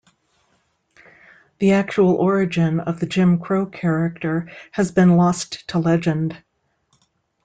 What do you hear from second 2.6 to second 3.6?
of the Jim